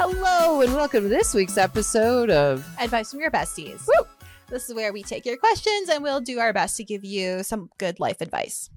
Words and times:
Hello, 0.00 0.60
and 0.60 0.72
welcome 0.74 1.02
to 1.02 1.08
this 1.08 1.34
week's 1.34 1.58
episode 1.58 2.30
of 2.30 2.64
Advice 2.78 3.10
from 3.10 3.18
your 3.18 3.32
besties. 3.32 3.84
Woo! 3.84 4.06
This 4.48 4.68
is 4.68 4.74
where 4.76 4.92
we 4.92 5.02
take 5.02 5.26
your 5.26 5.36
questions 5.36 5.88
and 5.88 6.04
we'll 6.04 6.20
do 6.20 6.38
our 6.38 6.52
best 6.52 6.76
to 6.76 6.84
give 6.84 7.04
you 7.04 7.42
some 7.42 7.68
good 7.78 7.98
life 7.98 8.20
advice. 8.20 8.70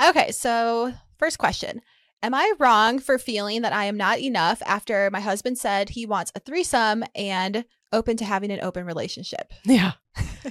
Okay, 0.00 0.30
so 0.30 0.94
first 1.18 1.38
question 1.38 1.80
Am 2.22 2.34
I 2.34 2.52
wrong 2.60 3.00
for 3.00 3.18
feeling 3.18 3.62
that 3.62 3.72
I 3.72 3.86
am 3.86 3.96
not 3.96 4.20
enough 4.20 4.62
after 4.64 5.10
my 5.10 5.18
husband 5.18 5.58
said 5.58 5.88
he 5.88 6.06
wants 6.06 6.30
a 6.36 6.38
threesome 6.38 7.02
and 7.16 7.64
open 7.92 8.16
to 8.18 8.24
having 8.24 8.52
an 8.52 8.60
open 8.62 8.86
relationship? 8.86 9.52
Yeah. 9.64 9.94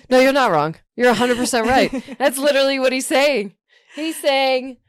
No, 0.10 0.20
you're 0.20 0.34
not 0.34 0.52
wrong. 0.52 0.76
You're 0.98 1.16
100% 1.16 1.64
right. 1.64 2.04
That's 2.20 2.38
literally 2.38 2.78
what 2.78 2.92
he's 2.92 3.08
saying. 3.08 3.54
He's 3.96 4.18
saying, 4.18 4.80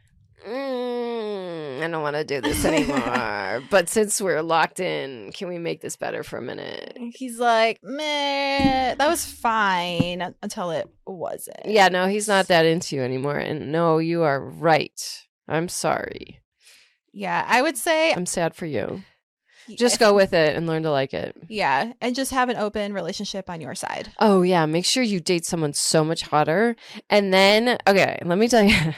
mm, 0.47 1.83
I 1.83 1.89
don't 1.89 2.03
want 2.03 2.17
to 2.17 2.25
do 2.25 2.41
this 2.41 2.65
anymore. 2.65 3.63
but 3.71 3.89
since 3.89 4.21
we're 4.21 4.43
locked 4.43 4.81
in, 4.81 5.33
can 5.33 5.49
we 5.49 5.59
make 5.59 5.81
this 5.81 5.97
better 5.97 6.23
for 6.23 6.39
a 6.39 6.43
minute? 6.43 6.97
He's 7.15 7.39
like, 7.39 7.81
meh, 7.83 8.95
that 8.95 9.09
was 9.09 9.25
fine 9.25 10.35
until 10.43 10.71
it 10.71 10.89
wasn't. 11.07 11.67
Yeah, 11.67 11.89
no, 11.89 12.07
he's 12.07 12.29
not 12.29 12.49
that 12.49 12.67
into 12.67 12.97
you 12.97 13.03
anymore. 13.03 13.39
And 13.39 13.73
no, 13.73 13.99
you 13.99 14.23
are 14.23 14.41
right. 14.41 15.27
I'm 15.49 15.69
sorry. 15.69 16.41
Yeah, 17.13 17.45
I 17.49 17.63
would 17.63 17.77
say 17.77 18.13
I'm 18.13 18.27
sad 18.27 18.55
for 18.55 18.67
you. 18.67 19.03
Just 19.77 19.95
if- 19.95 20.01
go 20.01 20.15
with 20.15 20.33
it 20.33 20.57
and 20.57 20.67
learn 20.67 20.83
to 20.83 20.91
like 20.91 21.15
it. 21.15 21.37
Yeah, 21.49 21.93
and 22.01 22.15
just 22.15 22.31
have 22.33 22.49
an 22.49 22.57
open 22.57 22.93
relationship 22.93 23.51
on 23.51 23.61
your 23.61 23.75
side. 23.75 24.13
Oh 24.19 24.43
yeah, 24.43 24.67
make 24.67 24.85
sure 24.85 25.03
you 25.03 25.21
date 25.21 25.45
someone 25.45 25.73
so 25.73 26.05
much 26.05 26.23
hotter, 26.23 26.77
and 27.11 27.33
then 27.33 27.79
okay, 27.87 28.19
let 28.25 28.39
me 28.39 28.49
tell 28.49 28.63
you. 28.63 28.77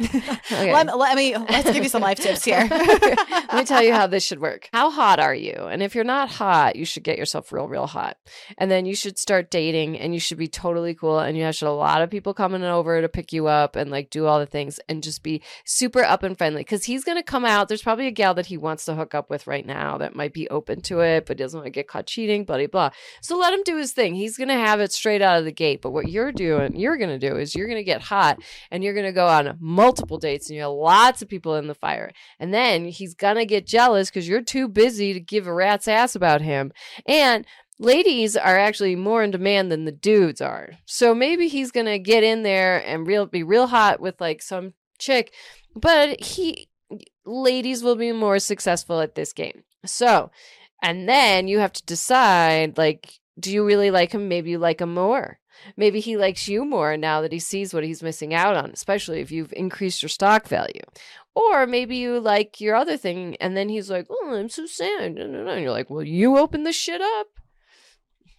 okay. 0.53 0.73
Let, 0.73 0.97
let 0.97 1.17
me 1.17 1.37
let's 1.37 1.71
give 1.71 1.83
you 1.83 1.89
some 1.89 2.03
life 2.03 2.19
tips 2.19 2.45
here. 2.45 2.67
let 2.71 3.55
me 3.55 3.65
tell 3.65 3.83
you 3.83 3.93
how 3.93 4.07
this 4.07 4.25
should 4.25 4.41
work. 4.41 4.69
How 4.73 4.91
hot 4.91 5.19
are 5.21 5.35
you? 5.35 5.55
And 5.55 5.83
if 5.83 5.95
you're 5.95 6.05
not 6.05 6.31
hot, 6.31 6.77
you 6.77 6.85
should 6.85 7.03
get 7.03 7.19
yourself 7.19 7.53
real, 7.53 7.69
real 7.69 7.87
hot, 7.87 8.17
and 8.59 8.71
then 8.71 8.87
you 8.87 8.95
should 8.95 9.19
start 9.19 9.51
dating, 9.51 9.99
and 9.99 10.15
you 10.15 10.21
should 10.21 10.39
be 10.39 10.49
totally 10.49 10.95
cool, 10.95 11.19
and 11.19 11.37
you 11.37 11.53
should 11.53 11.67
have 11.67 11.75
a 11.75 11.77
lot 11.77 12.03
of 12.03 12.11
people 12.11 12.35
coming 12.35 12.63
over 12.63 13.01
to 13.01 13.09
pick 13.09 13.33
you 13.33 13.47
up 13.47 13.77
and 13.77 13.91
like 13.91 14.11
do 14.11 14.27
all 14.27 14.39
the 14.39 14.47
things, 14.47 14.79
and 14.89 15.03
just 15.03 15.23
be 15.23 15.43
super 15.65 16.03
up 16.03 16.23
and 16.23 16.39
friendly 16.39 16.61
because 16.61 16.85
he's 16.85 17.05
gonna 17.05 17.23
come 17.23 17.45
out. 17.45 17.69
There's 17.69 17.83
probably 17.83 18.07
a 18.07 18.13
gal 18.13 18.35
that 18.35 18.47
he 18.47 18.57
wants 18.57 18.85
to 18.85 18.95
hook 18.95 19.15
up 19.15 19.31
with 19.31 19.47
right 19.47 19.67
now 19.67 19.99
that 19.99 20.15
might 20.15 20.33
be 20.33 20.49
open 20.49 20.60
to 20.67 21.01
it, 21.01 21.27
but 21.27 21.39
he 21.39 21.43
doesn't 21.43 21.59
want 21.59 21.67
to 21.67 21.71
get 21.71 21.89
caught 21.89 22.07
cheating, 22.07 22.45
blah 22.45 22.57
blah 22.57 22.67
blah. 22.67 22.91
So 23.23 23.39
let 23.39 23.53
him 23.53 23.63
do 23.65 23.77
his 23.77 23.93
thing. 23.93 24.15
He's 24.15 24.37
gonna 24.37 24.59
have 24.59 24.81
it 24.81 24.93
straight 24.93 25.23
out 25.23 25.39
of 25.39 25.45
the 25.45 25.53
gate. 25.53 25.83
But 25.83 25.91
what 25.91 26.09
you're 26.09 26.33
doing, 26.33 26.77
you're 26.77 26.97
gonna 26.97 27.19
do 27.19 27.37
is 27.37 27.55
you're 27.55 27.69
gonna 27.69 27.83
get 27.83 28.03
hot 28.03 28.39
and 28.71 28.83
you're 28.83 28.95
gonna 28.95 29.13
go 29.13 29.27
on 29.27 29.57
multiple 29.61 30.19
dates 30.19 30.49
and 30.49 30.57
you 30.57 30.63
have 30.63 30.73
lots 30.73 31.23
of 31.23 31.29
people 31.29 31.57
in 31.57 31.67
the 31.67 31.75
fire. 31.75 32.13
And 32.39 32.53
then 32.53 32.87
he's 32.87 33.15
gonna 33.15 33.45
get 33.45 33.67
jealous 33.67 34.11
because 34.11 34.29
you're 34.29 34.43
too 34.43 34.69
busy 34.69 35.13
to 35.13 35.21
give 35.21 35.47
a 35.47 35.55
rat's 35.55 35.89
ass 35.89 36.15
about 36.15 36.41
him. 36.41 36.73
And 37.07 37.47
ladies 37.79 38.37
are 38.37 38.59
actually 38.59 38.95
more 38.95 39.23
in 39.23 39.31
demand 39.31 39.73
than 39.73 39.87
the 39.87 39.93
dudes 39.93 40.41
are. 40.41 40.73
So 40.87 41.15
maybe 41.15 41.49
he's 41.49 41.71
gonna 41.73 41.99
get 41.99 42.23
in 42.23 42.43
there 42.43 42.79
and 42.87 43.07
real 43.07 43.27
be 43.27 43.43
real 43.43 43.69
hot 43.69 44.01
with 44.01 44.21
like 44.21 44.43
some 44.43 44.75
chick, 44.99 45.33
but 45.75 46.23
he 46.23 46.69
ladies 47.25 47.83
will 47.83 47.97
be 47.97 48.13
more 48.13 48.39
successful 48.39 49.01
at 49.01 49.15
this 49.15 49.33
game. 49.33 49.65
So, 49.85 50.31
and 50.83 51.09
then 51.09 51.49
you 51.49 51.59
have 51.59 51.73
to 51.75 51.85
decide 51.85 52.79
like 52.79 53.21
do 53.39 53.53
you 53.53 53.65
really 53.65 53.91
like 53.91 54.13
him? 54.13 54.29
Maybe 54.29 54.51
you 54.51 54.59
like 54.59 54.81
him 54.81 54.93
more. 54.93 55.39
Maybe 55.77 56.01
he 56.01 56.17
likes 56.17 56.49
you 56.49 56.65
more 56.65 56.97
now 56.97 57.21
that 57.21 57.33
he 57.33 57.39
sees 57.39 57.73
what 57.73 57.85
he's 57.85 58.03
missing 58.03 58.35
out 58.35 58.57
on, 58.57 58.71
especially 58.71 59.21
if 59.21 59.31
you've 59.31 59.53
increased 59.55 60.03
your 60.03 60.09
stock 60.09 60.47
value. 60.47 60.83
Or 61.35 61.67
maybe 61.67 61.97
you 61.97 62.19
like 62.19 62.61
your 62.61 62.77
other 62.77 62.97
thing, 62.97 63.37
and 63.37 63.57
then 63.57 63.69
he's 63.69 63.91
like, 63.91 64.07
"Oh, 64.11 64.35
I'm 64.35 64.49
so 64.49 64.67
sad," 64.67 65.17
and 65.19 65.61
you're 65.63 65.71
like, 65.71 65.89
"Well, 65.89 66.03
you 66.03 66.39
open 66.39 66.65
the 66.65 66.73
shit 66.73 67.01
up." 67.01 67.29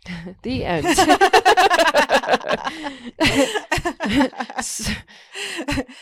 the 0.41 0.65
end. 0.65 0.85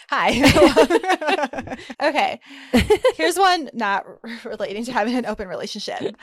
Hi. 0.09 1.77
okay. 2.01 2.39
Here's 3.15 3.37
one 3.37 3.69
not 3.73 4.05
relating 4.45 4.85
to 4.85 4.93
having 4.93 5.15
an 5.15 5.25
open 5.25 5.47
relationship. 5.47 6.15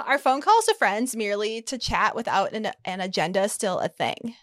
Are 0.00 0.18
phone 0.18 0.40
calls 0.40 0.66
to 0.66 0.74
friends 0.74 1.16
merely 1.16 1.62
to 1.62 1.78
chat 1.78 2.14
without 2.14 2.52
an, 2.52 2.70
an 2.84 3.00
agenda 3.00 3.48
still 3.48 3.80
a 3.80 3.88
thing? 3.88 4.36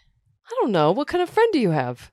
I 0.46 0.54
don't 0.60 0.72
know. 0.72 0.92
What 0.92 1.08
kind 1.08 1.22
of 1.22 1.30
friend 1.30 1.50
do 1.52 1.58
you 1.58 1.70
have? 1.70 2.10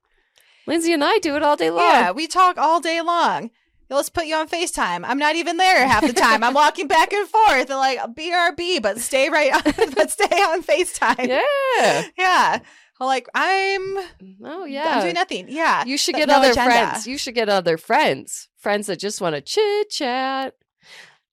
Lindsay 0.68 0.94
and 0.94 1.04
I 1.04 1.18
do 1.18 1.36
it 1.36 1.44
all 1.44 1.58
day 1.58 1.70
long. 1.70 1.82
Yeah, 1.82 2.12
we 2.12 2.28
talk 2.28 2.58
all 2.58 2.80
day 2.80 3.02
long. 3.02 3.52
Let's 3.96 4.10
put 4.10 4.26
you 4.26 4.36
on 4.36 4.48
FaceTime. 4.48 5.02
I'm 5.06 5.18
not 5.18 5.36
even 5.36 5.58
there 5.58 5.86
half 5.88 6.06
the 6.06 6.14
time. 6.14 6.44
I'm 6.44 6.54
walking 6.54 6.88
back 6.88 7.12
and 7.12 7.28
forth 7.28 7.70
and 7.70 7.78
like 7.78 8.00
BRB, 8.00 8.82
but 8.82 9.00
stay 9.00 9.30
right 9.30 9.54
on 9.54 9.62
but 9.96 10.10
stay 10.10 10.26
on 10.38 10.64
FaceTime. 10.64 11.28
Yeah. 11.28 12.08
Yeah. 12.18 12.60
Like 13.00 13.28
I'm 13.34 13.98
Oh, 14.46 14.66
yeah. 14.66 14.96
I'm 14.96 15.02
doing 15.02 15.14
nothing. 15.16 15.46
Yeah. 15.50 15.84
You 15.86 15.98
should 15.98 16.16
get 16.16 16.28
no 16.30 16.36
other 16.36 16.52
agenda. 16.52 16.72
friends. 16.72 17.08
You 17.08 17.18
should 17.18 17.36
get 17.36 17.50
other 17.50 17.78
friends. 17.78 18.48
Friends 18.58 18.88
that 18.88 19.00
just 19.00 19.20
want 19.20 19.36
to 19.36 19.42
chit 19.42 19.90
chat. 19.90 20.54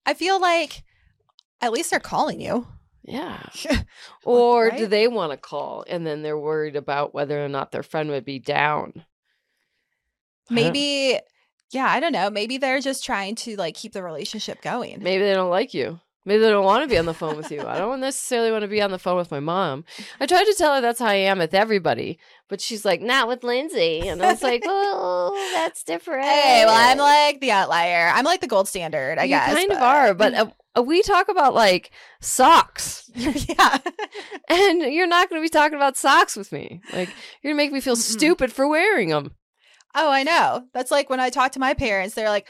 I 0.04 0.14
feel 0.14 0.40
like 0.40 0.82
at 1.60 1.72
least 1.72 1.90
they're 1.90 2.00
calling 2.00 2.40
you. 2.40 2.66
Yeah. 3.04 3.42
Or 4.24 4.70
do 4.70 4.86
they 4.86 5.08
want 5.08 5.32
to 5.32 5.38
call 5.38 5.86
and 5.88 6.06
then 6.06 6.20
they're 6.20 6.38
worried 6.38 6.76
about 6.76 7.14
whether 7.14 7.42
or 7.42 7.48
not 7.48 7.72
their 7.72 7.82
friend 7.82 8.10
would 8.10 8.26
be 8.26 8.38
down? 8.38 9.06
Maybe 10.50 11.18
yeah, 11.70 11.86
I 11.86 12.00
don't 12.00 12.12
know. 12.12 12.30
Maybe 12.30 12.58
they're 12.58 12.80
just 12.80 13.04
trying 13.04 13.34
to 13.36 13.56
like 13.56 13.74
keep 13.74 13.92
the 13.92 14.02
relationship 14.02 14.62
going. 14.62 15.02
Maybe 15.02 15.24
they 15.24 15.34
don't 15.34 15.50
like 15.50 15.74
you. 15.74 16.00
Maybe 16.24 16.42
they 16.42 16.50
don't 16.50 16.64
want 16.64 16.82
to 16.82 16.88
be 16.88 16.98
on 16.98 17.06
the 17.06 17.14
phone 17.14 17.38
with 17.38 17.50
you. 17.50 17.62
I 17.62 17.78
don't 17.78 18.00
necessarily 18.00 18.50
want 18.50 18.60
to 18.60 18.68
be 18.68 18.82
on 18.82 18.90
the 18.90 18.98
phone 18.98 19.16
with 19.16 19.30
my 19.30 19.40
mom. 19.40 19.86
I 20.20 20.26
tried 20.26 20.44
to 20.44 20.54
tell 20.58 20.74
her 20.74 20.80
that's 20.82 20.98
how 20.98 21.06
I 21.06 21.14
am 21.14 21.38
with 21.38 21.54
everybody, 21.54 22.18
but 22.50 22.60
she's 22.60 22.84
like, 22.84 23.00
not 23.00 23.28
with 23.28 23.44
Lindsay. 23.44 24.06
And 24.06 24.22
I 24.22 24.32
was 24.32 24.42
like, 24.42 24.62
well, 24.62 25.32
that's 25.54 25.84
different. 25.84 26.24
Hey, 26.26 26.64
well, 26.66 26.74
I'm 26.76 26.98
like 26.98 27.40
the 27.40 27.52
outlier. 27.52 28.10
I'm 28.12 28.26
like 28.26 28.42
the 28.42 28.46
gold 28.46 28.68
standard, 28.68 29.18
I 29.18 29.22
you 29.22 29.28
guess. 29.30 29.54
kind 29.54 29.72
of 29.72 29.78
are, 29.78 30.12
but 30.12 30.34
uh, 30.34 30.46
uh, 30.76 30.82
we 30.82 31.00
talk 31.00 31.30
about 31.30 31.54
like 31.54 31.92
socks, 32.20 33.10
yeah. 33.14 33.78
and 34.50 34.82
you're 34.82 35.06
not 35.06 35.30
going 35.30 35.40
to 35.40 35.44
be 35.44 35.48
talking 35.48 35.76
about 35.76 35.96
socks 35.96 36.36
with 36.36 36.52
me. 36.52 36.82
Like, 36.92 37.08
you're 37.42 37.54
going 37.54 37.56
to 37.56 37.64
make 37.64 37.72
me 37.72 37.80
feel 37.80 37.96
Mm-mm. 37.96 38.16
stupid 38.16 38.52
for 38.52 38.68
wearing 38.68 39.08
them. 39.08 39.32
Oh, 40.00 40.10
I 40.10 40.22
know. 40.22 40.64
That's 40.72 40.92
like 40.92 41.10
when 41.10 41.18
I 41.18 41.28
talk 41.28 41.52
to 41.52 41.58
my 41.58 41.74
parents, 41.74 42.14
they're 42.14 42.28
like, 42.28 42.46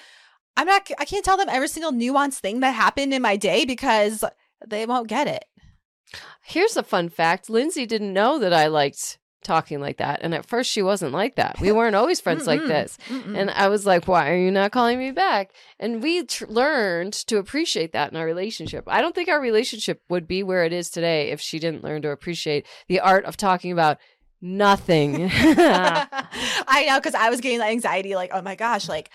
I'm 0.56 0.66
not, 0.66 0.90
I 0.98 1.04
can't 1.06 1.24
tell 1.24 1.38
them 1.38 1.48
every 1.48 1.68
single 1.68 1.92
nuanced 1.92 2.40
thing 2.40 2.60
that 2.60 2.72
happened 2.72 3.14
in 3.14 3.22
my 3.22 3.36
day 3.36 3.64
because 3.64 4.22
they 4.66 4.84
won't 4.84 5.08
get 5.08 5.26
it. 5.26 5.44
Here's 6.42 6.76
a 6.76 6.82
fun 6.82 7.08
fact 7.08 7.48
Lindsay 7.48 7.86
didn't 7.86 8.12
know 8.12 8.38
that 8.38 8.52
I 8.52 8.66
liked 8.66 9.18
talking 9.42 9.80
like 9.80 9.96
that. 9.96 10.20
And 10.22 10.34
at 10.34 10.46
first, 10.46 10.70
she 10.70 10.82
wasn't 10.82 11.12
like 11.12 11.36
that. 11.36 11.58
We 11.60 11.72
weren't 11.72 11.96
always 11.96 12.20
friends 12.20 12.46
like 12.46 12.60
this. 12.60 12.98
Mm-mm. 13.08 13.36
And 13.36 13.50
I 13.50 13.68
was 13.68 13.86
like, 13.86 14.06
why 14.06 14.30
are 14.30 14.36
you 14.36 14.50
not 14.50 14.72
calling 14.72 14.98
me 14.98 15.10
back? 15.10 15.52
And 15.78 16.02
we 16.02 16.24
tr- 16.24 16.46
learned 16.46 17.12
to 17.28 17.38
appreciate 17.38 17.92
that 17.92 18.10
in 18.10 18.18
our 18.18 18.26
relationship. 18.26 18.84
I 18.86 19.00
don't 19.00 19.14
think 19.14 19.28
our 19.28 19.40
relationship 19.40 20.02
would 20.10 20.26
be 20.26 20.42
where 20.42 20.64
it 20.64 20.72
is 20.72 20.90
today 20.90 21.30
if 21.30 21.40
she 21.40 21.58
didn't 21.58 21.84
learn 21.84 22.02
to 22.02 22.10
appreciate 22.10 22.66
the 22.88 23.00
art 23.00 23.24
of 23.24 23.36
talking 23.36 23.72
about 23.72 23.98
nothing. 24.40 25.30
I 25.32 26.86
know 26.88 26.98
because 26.98 27.14
I 27.14 27.30
was 27.30 27.40
getting 27.40 27.58
that 27.58 27.70
anxiety, 27.70 28.14
like, 28.14 28.30
oh 28.32 28.42
my 28.42 28.54
gosh, 28.54 28.88
like 28.88 29.10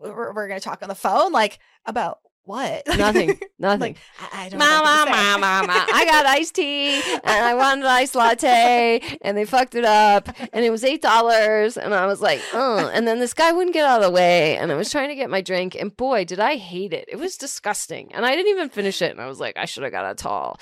we're, 0.00 0.32
we're 0.32 0.48
gonna 0.48 0.60
talk 0.60 0.82
on 0.82 0.88
the 0.88 0.94
phone, 0.94 1.32
like 1.32 1.58
about 1.86 2.18
what? 2.44 2.82
nothing. 2.98 3.38
Nothing. 3.58 3.80
like 3.80 3.96
I, 4.32 4.46
I 4.46 4.48
don't. 4.48 4.58
Mama, 4.58 5.08
mama, 5.08 5.38
mama. 5.38 5.86
I 5.92 6.04
got 6.04 6.26
iced 6.38 6.56
tea 6.56 7.00
and 7.00 7.22
I 7.24 7.54
wanted 7.54 7.82
an 7.84 7.90
iced 7.92 8.16
latte 8.16 9.00
and 9.22 9.36
they 9.36 9.44
fucked 9.44 9.76
it 9.76 9.84
up 9.84 10.28
and 10.52 10.64
it 10.64 10.70
was 10.70 10.82
eight 10.82 11.00
dollars 11.00 11.76
and 11.76 11.94
I 11.94 12.06
was 12.06 12.20
like, 12.20 12.40
oh. 12.52 12.90
And 12.92 13.06
then 13.06 13.20
this 13.20 13.34
guy 13.34 13.52
wouldn't 13.52 13.72
get 13.72 13.86
out 13.86 14.02
of 14.02 14.06
the 14.06 14.10
way 14.10 14.56
and 14.56 14.72
I 14.72 14.74
was 14.74 14.90
trying 14.90 15.10
to 15.10 15.14
get 15.14 15.30
my 15.30 15.40
drink 15.40 15.76
and 15.76 15.96
boy, 15.96 16.24
did 16.24 16.40
I 16.40 16.56
hate 16.56 16.92
it. 16.92 17.04
It 17.06 17.20
was 17.20 17.36
disgusting 17.36 18.12
and 18.12 18.26
I 18.26 18.34
didn't 18.34 18.50
even 18.50 18.68
finish 18.68 19.00
it 19.00 19.12
and 19.12 19.20
I 19.20 19.26
was 19.26 19.38
like, 19.38 19.56
I 19.56 19.64
should 19.64 19.84
have 19.84 19.92
got 19.92 20.10
a 20.10 20.16
tall. 20.16 20.58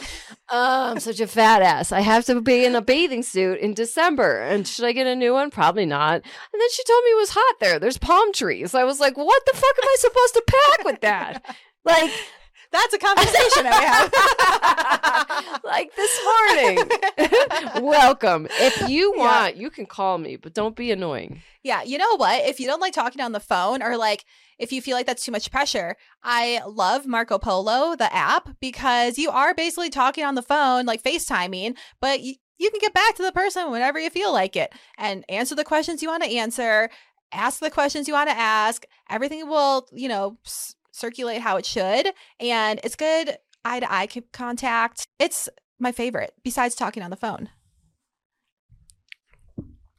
Oh, 0.50 0.91
I'm 0.91 1.00
such 1.00 1.21
a 1.21 1.26
fat 1.26 1.62
ass. 1.62 1.93
I 1.93 2.00
have 2.00 2.26
to 2.26 2.43
be 2.43 2.67
in 2.67 2.75
a 2.75 2.83
bathing 2.83 3.23
suit 3.23 3.59
in 3.61 3.73
December 3.73 4.41
and 4.41 4.69
should 4.69 4.85
I 4.85 4.93
get 4.93 5.06
a 5.06 5.17
new 5.17 5.33
one? 5.33 5.50
Probably 5.50 5.87
not. 5.87 6.17
And 6.17 6.61
then 6.61 6.69
she 6.73 6.85
told 6.85 7.03
me 7.05 7.11
it 7.12 7.21
was 7.21 7.31
hot 7.31 7.61
there. 7.61 7.79
There's 7.79 7.97
palm 7.97 8.35
trees. 8.35 8.75
I 8.75 8.85
was 8.85 9.00
like, 9.00 9.17
what 9.17 9.43
the 9.47 9.53
fuck 9.55 9.76
am 9.83 9.88
I 9.88 9.97
supposed 9.99 10.35
to 10.35 10.44
pack 10.47 10.85
with 10.85 11.00
that? 11.00 11.56
Like, 11.85 12.11
That's 12.73 12.94
a 12.94 12.99
conversation 12.99 13.65
that 13.65 13.81
we 13.81 15.50
have. 15.50 15.61
like 15.65 15.91
this 15.97 16.21
morning. 16.25 16.88
Welcome. 17.85 18.47
If 18.61 18.88
you 18.88 19.12
Yeah. 19.17 19.25
want, 19.25 19.56
you 19.56 19.71
can 19.71 19.87
call 19.87 20.19
me, 20.19 20.37
but 20.37 20.55
don't 20.55 20.77
be 20.77 20.93
annoying. 20.93 21.43
Yeah, 21.65 21.82
you 21.82 21.99
know 21.99 22.17
what? 22.17 22.44
If 22.44 22.61
you 22.61 22.69
don't 22.69 22.81
like 22.81 22.93
talking 22.93 23.21
on 23.23 23.32
the 23.32 23.41
phone 23.41 23.82
or 23.82 23.97
like 23.97 24.25
if 24.61 24.71
you 24.73 24.81
feel 24.81 24.97
like 24.97 25.06
that's 25.06 25.25
too 25.25 25.32
much 25.32 25.50
pressure, 25.50 25.97
I 26.23 26.61
love 26.65 27.06
Marco 27.06 27.38
Polo, 27.38 27.97
the 27.97 28.15
app, 28.15 28.49
because 28.61 29.19
you 29.19 29.31
are 29.31 29.53
basically 29.53 29.91
talking 29.91 30.23
on 30.25 30.37
the 30.37 30.43
phone, 30.43 30.87
like 30.87 31.03
FaceTiming, 31.03 31.76
but 32.00 32.21
you, 32.21 32.35
you 32.59 32.71
can 32.71 32.79
get 32.81 32.94
back 32.94 33.17
to 33.17 33.25
the 33.25 33.33
person 33.33 33.73
whenever 33.73 33.99
you 33.99 34.11
feel 34.11 34.33
like 34.33 34.55
it 34.55 34.73
and 34.97 35.25
answer 35.29 35.56
the 35.56 35.65
questions 35.65 36.03
you 36.03 36.09
want 36.09 36.23
to 36.23 36.31
answer, 36.31 36.88
ask 37.33 37.59
the 37.59 37.71
questions 37.71 38.06
you 38.06 38.15
want 38.15 38.31
to 38.31 38.37
ask. 38.38 38.85
Everything 39.11 39.49
will, 39.49 39.88
you 39.93 40.09
know, 40.09 40.38
s- 40.47 40.76
circulate 41.00 41.41
how 41.41 41.56
it 41.56 41.67
should. 41.67 42.12
And 42.38 42.81
it's 42.85 42.97
good 42.97 43.37
eye 43.64 43.81
to 43.81 43.93
eye 43.93 44.08
contact. 44.32 45.06
It's 45.19 45.49
my 45.79 45.93
favorite 45.93 46.35
besides 46.44 46.75
talking 46.75 47.02
on 47.02 47.11
the 47.11 47.17
phone. 47.17 47.49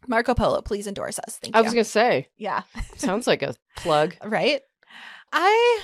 Marco 0.07 0.33
Polo, 0.33 0.61
please 0.61 0.87
endorse 0.87 1.19
us. 1.19 1.37
Thank 1.37 1.55
I 1.55 1.59
you. 1.59 1.63
I 1.63 1.65
was 1.65 1.73
gonna 1.73 1.83
say, 1.83 2.27
yeah. 2.37 2.63
sounds 2.97 3.27
like 3.27 3.41
a 3.41 3.55
plug. 3.77 4.15
Right? 4.23 4.61
I 5.31 5.81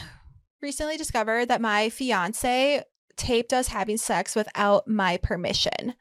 recently 0.61 0.97
discovered 0.97 1.47
that 1.47 1.61
my 1.61 1.89
fiance 1.89 2.83
taped 3.15 3.53
us 3.53 3.69
having 3.69 3.97
sex 3.97 4.35
without 4.35 4.87
my 4.87 5.17
permission. 5.17 5.93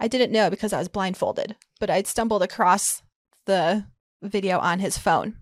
I 0.00 0.08
didn't 0.08 0.32
know 0.32 0.50
because 0.50 0.72
I 0.72 0.78
was 0.78 0.88
blindfolded, 0.88 1.56
but 1.80 1.90
I'd 1.90 2.06
stumbled 2.06 2.42
across 2.42 3.02
the 3.46 3.86
video 4.22 4.58
on 4.58 4.78
his 4.78 4.98
phone. 4.98 5.36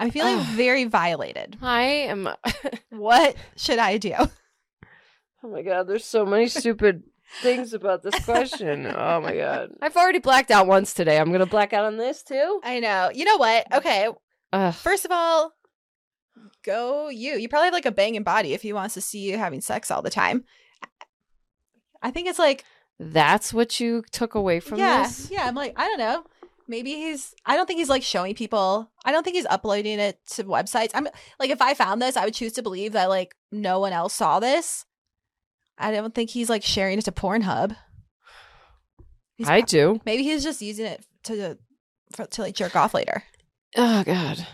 I'm 0.00 0.10
feeling 0.10 0.38
Ugh. 0.38 0.46
very 0.56 0.84
violated. 0.84 1.58
I 1.62 1.82
am. 1.82 2.28
What 2.90 3.36
should 3.56 3.78
I 3.78 3.96
do? 3.98 4.14
Oh 5.42 5.48
my 5.48 5.62
god, 5.62 5.86
there's 5.86 6.04
so 6.04 6.26
many 6.26 6.48
stupid 6.48 7.02
things 7.40 7.72
about 7.72 8.02
this 8.02 8.18
question. 8.24 8.86
Oh 8.86 9.20
my 9.20 9.34
god. 9.34 9.70
I've 9.80 9.96
already 9.96 10.18
blacked 10.18 10.50
out 10.50 10.66
once 10.66 10.92
today. 10.92 11.18
I'm 11.18 11.30
gonna 11.32 11.46
black 11.46 11.72
out 11.72 11.84
on 11.84 11.96
this 11.96 12.22
too. 12.22 12.60
I 12.62 12.80
know. 12.80 13.10
You 13.14 13.24
know 13.24 13.36
what? 13.36 13.66
Okay. 13.72 14.08
Ugh. 14.52 14.74
First 14.74 15.04
of 15.04 15.12
all, 15.12 15.52
go 16.64 17.08
you. 17.08 17.36
You 17.36 17.48
probably 17.48 17.66
have 17.66 17.74
like 17.74 17.86
a 17.86 17.92
banging 17.92 18.22
body 18.22 18.54
if 18.54 18.62
he 18.62 18.72
wants 18.72 18.94
to 18.94 19.00
see 19.00 19.20
you 19.20 19.38
having 19.38 19.60
sex 19.60 19.90
all 19.90 20.02
the 20.02 20.10
time. 20.10 20.44
I 22.02 22.10
think 22.10 22.28
it's 22.28 22.38
like 22.38 22.64
That's 22.98 23.54
what 23.54 23.80
you 23.80 24.02
took 24.10 24.34
away 24.34 24.60
from 24.60 24.78
yeah, 24.78 25.04
this? 25.04 25.30
Yeah, 25.30 25.46
I'm 25.46 25.54
like, 25.54 25.74
I 25.76 25.86
don't 25.86 25.98
know. 25.98 26.24
Maybe 26.70 26.92
he's 26.92 27.34
I 27.44 27.56
don't 27.56 27.66
think 27.66 27.80
he's 27.80 27.88
like 27.88 28.04
showing 28.04 28.36
people. 28.36 28.92
I 29.04 29.10
don't 29.10 29.24
think 29.24 29.34
he's 29.34 29.46
uploading 29.46 29.98
it 29.98 30.20
to 30.34 30.44
websites. 30.44 30.92
I'm 30.94 31.08
like 31.40 31.50
if 31.50 31.60
I 31.60 31.74
found 31.74 32.00
this, 32.00 32.16
I 32.16 32.24
would 32.24 32.32
choose 32.32 32.52
to 32.52 32.62
believe 32.62 32.92
that 32.92 33.08
like 33.08 33.34
no 33.50 33.80
one 33.80 33.92
else 33.92 34.14
saw 34.14 34.38
this. 34.38 34.86
I 35.76 35.90
don't 35.90 36.14
think 36.14 36.30
he's 36.30 36.48
like 36.48 36.62
sharing 36.62 36.98
it 36.98 37.04
to 37.06 37.12
Pornhub. 37.12 37.74
He's 39.34 39.48
I 39.48 39.62
do. 39.62 40.00
maybe 40.06 40.22
he's 40.22 40.44
just 40.44 40.62
using 40.62 40.86
it 40.86 41.04
to 41.24 41.58
for, 42.14 42.26
to 42.26 42.42
like 42.42 42.54
jerk 42.54 42.76
off 42.76 42.94
later. 42.94 43.24
Oh 43.76 44.04
god. 44.04 44.46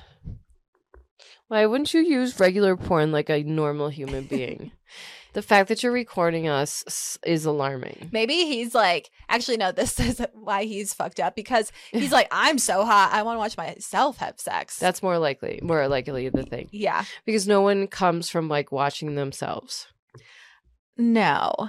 Why 1.49 1.67
wouldn't 1.67 1.93
you 1.93 2.01
use 2.01 2.41
regular 2.41 2.79
porn 2.79 3.13
like 3.13 3.29
a 3.29 3.43
normal 3.43 3.91
human 3.91 4.25
being? 4.25 4.73
the 5.37 5.43
fact 5.43 5.69
that 5.69 5.83
you're 5.83 5.93
recording 5.93 6.49
us 6.49 7.19
is 7.23 7.45
alarming. 7.45 8.09
Maybe 8.11 8.47
he's 8.47 8.75
like, 8.75 9.11
actually, 9.29 9.59
no, 9.59 9.71
this 9.71 10.01
is 10.01 10.25
why 10.33 10.65
he's 10.65 10.95
fucked 10.95 11.21
up 11.21 11.37
because 11.37 11.71
he's 11.93 12.11
like, 12.19 12.27
I'm 12.33 12.57
so 12.57 12.87
hot. 12.87 13.11
I 13.13 13.23
want 13.23 13.37
to 13.37 13.41
watch 13.41 13.55
myself 13.59 14.17
have 14.17 14.41
sex. 14.41 14.79
That's 14.79 15.03
more 15.03 15.19
likely, 15.19 15.61
more 15.63 15.87
likely 15.89 16.31
the 16.31 16.43
thing. 16.43 16.71
yeah. 16.73 17.05
Because 17.27 17.47
no 17.47 17.61
one 17.61 17.87
comes 17.87 18.31
from 18.31 18.49
like 18.49 18.73
watching 18.73 19.15
themselves. 19.15 19.89
No. 20.97 21.69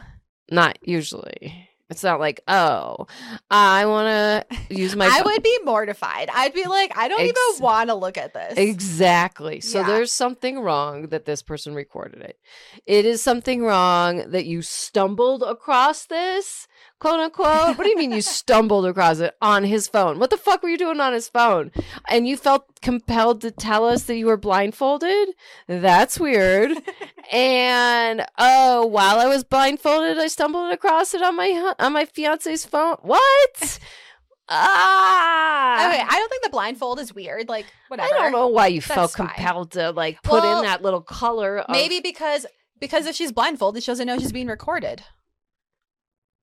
Not 0.50 0.80
usually. 0.82 1.68
It's 1.90 2.04
not 2.04 2.20
like, 2.20 2.42
oh, 2.50 3.08
I 3.50 3.86
want 3.86 4.46
to 4.50 4.76
use 4.76 4.94
my. 4.96 5.08
I 5.10 5.22
would 5.22 5.42
be 5.42 5.58
mortified. 5.64 6.30
I'd 6.34 6.54
be 6.54 6.66
like, 6.66 6.92
I 6.98 7.08
don't 7.08 7.22
Ex- 7.22 7.30
even 7.30 7.64
want 7.64 7.90
to 7.90 7.96
look 7.96 8.18
at 8.18 8.34
this. 8.34 8.58
Exactly. 8.58 9.62
So 9.62 9.80
Yeah. 9.80 9.88
there's 9.88 10.12
something 10.12 10.60
wrong 10.60 11.08
that 11.08 11.24
this 11.26 11.42
person 11.42 11.74
recorded 11.74 12.22
it. 12.22 12.38
It 12.86 13.06
is 13.06 13.22
something 13.22 13.64
wrong 13.64 14.32
that 14.32 14.46
you 14.46 14.62
stumbled 14.62 15.44
across 15.44 16.06
this, 16.06 16.68
quote 17.00 17.20
unquote. 17.20 17.78
what 17.78 17.84
do 17.84 17.90
you 17.90 17.98
mean 17.98 18.12
you 18.12 18.22
stumbled 18.22 18.86
across 18.86 19.20
it 19.20 19.36
on 19.42 19.64
his 19.64 19.88
phone? 19.88 20.20
What 20.20 20.30
the 20.30 20.38
fuck 20.38 20.64
were 20.64 20.70
you 20.70 20.78
doing 20.78 21.00
on 21.00 21.14
his 21.14 21.30
phone? 21.30 21.72
And 22.10 22.28
you 22.28 22.38
felt 22.38 22.82
compelled 22.82 23.42
to 23.42 23.52
tell 23.52 23.86
us 23.86 24.04
that 24.04 24.18
you 24.18 24.26
were 24.28 24.38
blindfolded? 24.38 25.30
That's 25.68 26.20
weird. 26.20 26.72
and 27.32 28.26
oh, 28.38 28.86
while 28.86 29.20
I 29.20 29.28
was 29.28 29.44
blindfolded, 29.44 30.18
I 30.18 30.28
stumbled 30.28 30.72
across 30.72 31.14
it 31.14 31.22
on 31.22 31.36
my 31.36 31.74
on 31.80 31.94
my 31.94 32.06
fiance's 32.06 32.66
phone. 32.66 32.98
What? 33.02 33.80
ah. 34.50 35.88
Okay, 35.90 36.02
I 36.02 36.16
don't 36.16 36.30
think 36.30 36.44
the 36.44 36.50
blindfold 36.50 37.00
is 37.00 37.14
weird. 37.14 37.50
Like, 37.50 37.66
whatever. 37.90 38.14
I 38.14 38.18
don't 38.18 38.32
know 38.32 38.48
why 38.48 38.68
you 38.68 38.82
That's 38.82 38.94
felt 38.94 39.12
fine. 39.12 39.28
compelled 39.28 39.72
to 39.72 39.92
like 39.92 40.22
put 40.24 40.42
Well, 40.44 40.60
in 40.60 40.66
that 40.66 40.82
little 40.82 41.02
color. 41.02 41.60
Of, 41.60 41.70
Maybe 41.70 42.00
because 42.00 42.46
because 42.80 43.06
if 43.08 43.16
she's 43.16 43.32
blindfolded, 43.32 43.84
she 43.84 43.92
doesn't 43.92 44.08
know 44.08 44.18
she's 44.20 44.32
being 44.32 44.48
recorded. 44.48 45.04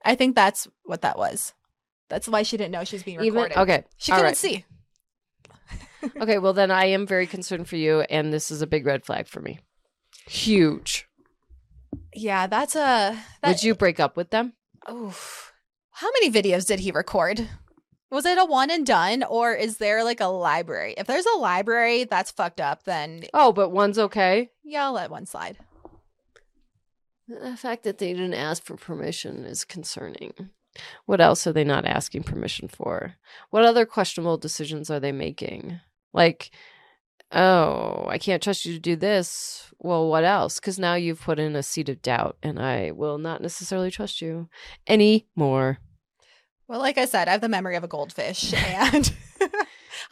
I 0.04 0.14
think 0.14 0.34
that's 0.34 0.68
what 0.84 1.02
that 1.02 1.18
was. 1.18 1.54
That's 2.08 2.28
why 2.28 2.42
she 2.42 2.56
didn't 2.56 2.72
know 2.72 2.84
she 2.84 2.96
was 2.96 3.02
being 3.02 3.20
even 3.20 3.34
recorded. 3.34 3.58
okay. 3.58 3.84
She 3.96 4.12
couldn't 4.12 4.24
right. 4.26 4.36
see. 4.36 4.64
Okay, 6.20 6.36
well 6.36 6.52
then 6.52 6.70
I 6.70 6.84
am 6.84 7.06
very 7.06 7.26
concerned 7.26 7.66
for 7.66 7.76
you, 7.76 8.02
and 8.02 8.30
this 8.30 8.50
is 8.50 8.60
a 8.60 8.66
big 8.66 8.84
red 8.84 9.06
flag 9.06 9.26
for 9.26 9.40
me. 9.40 9.60
Huge. 10.26 11.08
Yeah, 12.12 12.46
that's 12.46 12.76
a. 12.76 13.18
That, 13.40 13.48
Would 13.48 13.62
you 13.62 13.74
break 13.74 13.98
up 13.98 14.14
with 14.14 14.28
them? 14.28 14.52
Oof. 14.90 15.52
How 15.92 16.08
many 16.20 16.30
videos 16.30 16.66
did 16.66 16.80
he 16.80 16.90
record? 16.90 17.48
Was 18.10 18.26
it 18.26 18.36
a 18.36 18.44
one 18.44 18.70
and 18.70 18.86
done, 18.86 19.22
or 19.24 19.54
is 19.54 19.78
there 19.78 20.04
like 20.04 20.20
a 20.20 20.26
library? 20.26 20.94
If 20.98 21.06
there's 21.06 21.24
a 21.26 21.38
library 21.38 22.04
that's 22.04 22.30
fucked 22.30 22.60
up, 22.60 22.84
then 22.84 23.24
Oh, 23.32 23.52
but 23.52 23.70
one's 23.70 23.98
okay. 23.98 24.50
yeah, 24.62 24.84
I'll 24.84 24.92
let 24.92 25.10
one 25.10 25.24
slide. 25.24 25.56
The 27.28 27.56
fact 27.56 27.84
that 27.84 27.98
they 27.98 28.12
didn't 28.12 28.34
ask 28.34 28.62
for 28.62 28.76
permission 28.76 29.44
is 29.44 29.64
concerning. 29.64 30.32
What 31.06 31.20
else 31.20 31.46
are 31.46 31.52
they 31.52 31.64
not 31.64 31.86
asking 31.86 32.24
permission 32.24 32.68
for? 32.68 33.14
What 33.50 33.64
other 33.64 33.86
questionable 33.86 34.36
decisions 34.36 34.90
are 34.90 35.00
they 35.00 35.12
making? 35.12 35.80
Like, 36.12 36.50
oh, 37.32 38.06
I 38.08 38.18
can't 38.18 38.42
trust 38.42 38.66
you 38.66 38.74
to 38.74 38.80
do 38.80 38.96
this. 38.96 39.72
Well, 39.78 40.08
what 40.08 40.24
else? 40.24 40.60
Because 40.60 40.78
now 40.78 40.94
you've 40.94 41.20
put 41.20 41.38
in 41.38 41.56
a 41.56 41.62
seed 41.62 41.88
of 41.88 42.02
doubt, 42.02 42.36
and 42.42 42.60
I 42.60 42.90
will 42.90 43.18
not 43.18 43.40
necessarily 43.40 43.90
trust 43.90 44.20
you 44.20 44.48
anymore. 44.86 45.78
Well, 46.68 46.80
like 46.80 46.98
I 46.98 47.04
said, 47.04 47.28
I 47.28 47.32
have 47.32 47.40
the 47.40 47.48
memory 47.48 47.76
of 47.76 47.84
a 47.84 47.88
goldfish, 47.88 48.52
and 48.56 49.12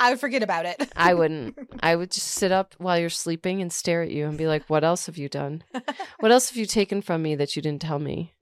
I 0.02 0.10
would 0.10 0.20
forget 0.20 0.43
about 0.43 0.66
it. 0.66 0.90
I 0.96 1.14
wouldn't. 1.19 1.56
I 1.81 1.94
would 1.96 2.10
just 2.10 2.26
sit 2.28 2.50
up 2.52 2.75
while 2.78 2.99
you're 2.99 3.08
sleeping 3.10 3.62
and 3.62 3.72
stare 3.72 4.02
at 4.02 4.10
you 4.10 4.26
and 4.26 4.37
be 4.37 4.46
like, 4.46 4.69
what 4.69 4.82
else 4.84 5.06
have 5.06 5.16
you 5.16 5.28
done? 5.28 5.62
What 6.20 6.32
else 6.32 6.49
have 6.50 6.56
you 6.56 6.66
taken 6.66 7.02
from 7.02 7.22
me 7.22 7.34
that 7.37 7.54
you 7.56 7.62
didn't 7.62 7.82
tell 7.82 7.99
me? 7.99 8.32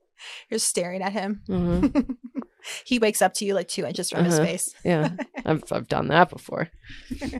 You're 0.49 0.59
staring 0.59 1.01
at 1.01 1.13
him. 1.13 1.41
hmm 1.47 1.87
he 2.85 2.99
wakes 2.99 3.21
up 3.21 3.33
to 3.35 3.45
you 3.45 3.53
like 3.53 3.67
two 3.67 3.85
inches 3.85 4.09
from 4.09 4.25
his 4.25 4.35
Uh-huh. 4.35 4.45
face. 4.45 4.73
Yeah, 4.83 5.11
I've, 5.45 5.63
I've 5.71 5.87
done 5.87 6.07
that 6.09 6.29
before. 6.29 6.69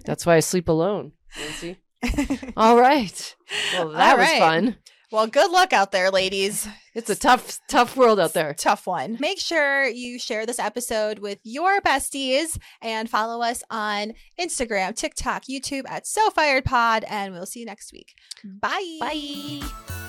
That's 0.05 0.25
why 0.25 0.35
I 0.35 0.39
sleep 0.41 0.67
alone. 0.69 1.13
Nancy. 1.39 1.77
All 2.57 2.77
right. 2.79 3.35
Well, 3.73 3.89
that 3.89 4.11
All 4.13 4.17
was 4.17 4.27
right. 4.27 4.39
fun. 4.39 4.75
well, 5.11 5.27
good 5.27 5.51
luck 5.51 5.73
out 5.73 5.91
there, 5.91 6.09
ladies. 6.11 6.67
It's 6.93 7.09
a 7.09 7.15
tough, 7.15 7.59
tough 7.67 7.95
world 7.95 8.19
out 8.19 8.33
there. 8.33 8.53
Tough 8.53 8.85
one. 8.85 9.17
Make 9.19 9.39
sure 9.39 9.85
you 9.87 10.19
share 10.19 10.45
this 10.45 10.59
episode 10.59 11.19
with 11.19 11.39
your 11.43 11.79
besties 11.81 12.57
and 12.81 13.09
follow 13.09 13.41
us 13.41 13.63
on 13.69 14.13
Instagram, 14.39 14.95
TikTok, 14.95 15.43
YouTube 15.45 15.83
at 15.87 16.05
So 16.05 16.29
Fired 16.31 16.65
Pod, 16.65 17.05
and 17.07 17.33
we'll 17.33 17.45
see 17.45 17.61
you 17.61 17.65
next 17.65 17.93
week. 17.93 18.15
Bye. 18.43 18.97
Bye. 18.99 20.00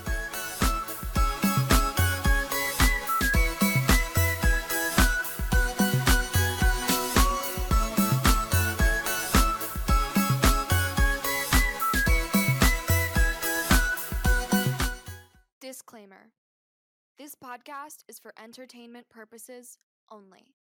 Podcast 17.62 18.02
is 18.08 18.18
for 18.18 18.32
entertainment 18.42 19.08
purposes 19.08 19.78
only. 20.10 20.54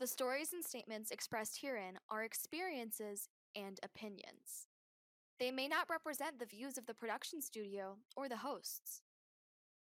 The 0.00 0.06
stories 0.06 0.52
and 0.52 0.64
statements 0.64 1.10
expressed 1.10 1.60
herein 1.60 1.98
are 2.10 2.24
experiences 2.24 3.28
and 3.56 3.78
opinions. 3.82 4.66
They 5.38 5.50
may 5.50 5.68
not 5.68 5.88
represent 5.90 6.38
the 6.38 6.46
views 6.46 6.78
of 6.78 6.86
the 6.86 6.94
production 6.94 7.40
studio 7.40 7.96
or 8.16 8.28
the 8.28 8.36
hosts. 8.36 9.02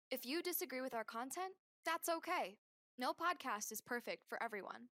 If 0.09 0.25
you 0.25 0.41
disagree 0.41 0.81
with 0.81 0.93
our 0.93 1.03
content, 1.03 1.53
that's 1.85 2.09
okay. 2.09 2.57
No 2.97 3.11
podcast 3.11 3.71
is 3.71 3.81
perfect 3.81 4.25
for 4.27 4.41
everyone. 4.41 4.89